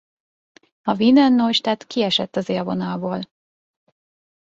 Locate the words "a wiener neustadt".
0.81-1.87